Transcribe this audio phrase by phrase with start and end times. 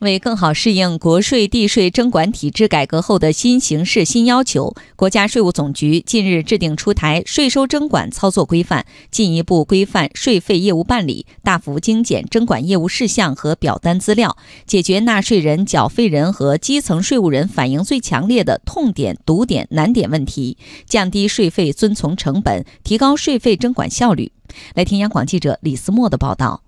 [0.00, 20.56] 为更好适应国税地税征管体制改革后的新形势新要求，国家税务总局近日制定出台税收征管操作规范，进一步规范税费业务办理，大幅精简征管业务事项和表单资料，解决纳税人、缴费人和基层税务人反映最强烈的痛点、堵点、难点问题，
[20.86, 24.30] 降低税费遵从成本，提高税费征管效率。
[24.74, 26.62] 来听央广记者李思墨的报道。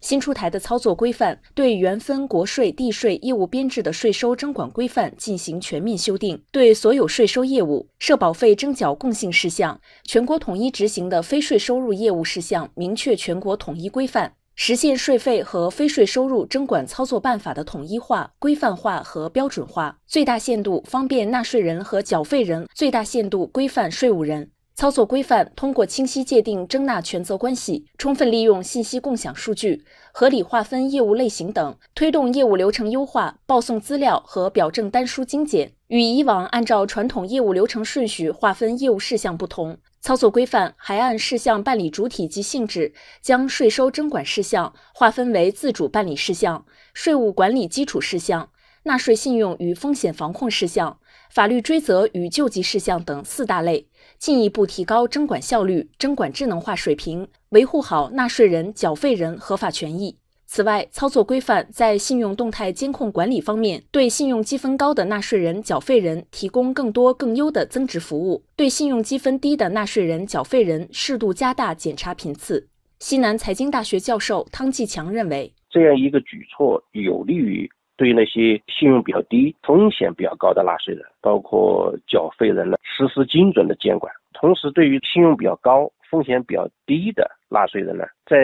[0.00, 24.50] 新出台的操作规范对原分国税地税业务编制的税收征管规范进行全面修订，对所有税收业务、社保费征缴共性事项、全国统一执行的非税收入业务事项明确全国统一规范，实现税费和非税收入征管操作办法的统一化、规范化和标准化，最大限度方便纳税人和缴费人，最大限度规范税务人。
[24.76, 35.72] 操作规范通过清晰界定征纳权责关系，充分利用信息共享数据，合理划分业务类型等，推动业务流程优化、报送资料和表证单书精简。
[35.86, 48.50] 与以往按照传统业务流程顺序划分业务事项不同，操作规范还按事项办理主体及性质，将税收征管事项划分为自主办理事项、税务管理基础事项、
[48.86, 50.96] 纳税信用与风险防控事项、
[51.28, 53.88] 法律追责与救济事项等四大类。
[54.16, 60.18] 进一步提高征管效率、征管智能化水平，维护好纳税人、缴费人合法权益。
[60.46, 72.68] 此外，操作规范在信用动态监控管理方面，对信用积分高的纳税人、缴费人提供更多更优的增值服务；对信用积分低的纳税人、缴费人，适度加大检查频次。
[73.00, 77.68] 西南财经大学教授汤继强认为，这样一个举措有利于。
[77.96, 88.36] 对那些信用比较低、风险比较高的纳税人，包括缴费人呢，实施精准的监管；同时，对于信用比较高、风险比较低的纳税人呢，在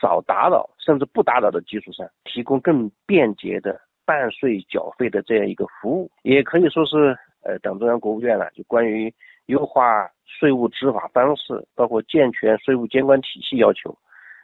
[0.00, 6.08] 少打扰甚至不打扰的基础上，提供更便捷的办税缴费的这样一个服务。
[6.22, 9.12] 也可以说是，呃，党中央、国务院呢，就关于
[9.46, 13.92] 优化税务执法方式，包括健全税务监管体系要求，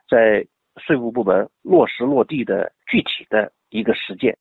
[0.08, 0.44] 在
[0.76, 3.53] 税务部门落实落地的具体的。
[3.72, 4.36] 一个实践。